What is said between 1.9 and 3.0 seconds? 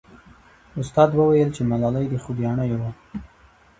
د خوګیاڼیو وه.